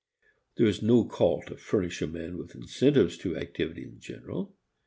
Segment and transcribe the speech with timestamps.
[0.57, 4.55] There is no call to furnish a man with incentives to activity in general.